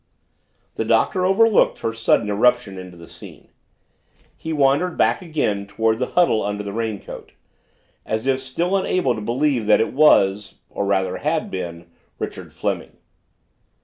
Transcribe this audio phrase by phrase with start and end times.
[0.77, 3.49] The Doctor overlooked her sudden eruption into the scene.
[4.35, 7.33] He wandered back again toward the huddle under the raincoat,
[8.03, 11.85] as if still unable to believe that it was or rather had been
[12.17, 12.97] Richard Fleming.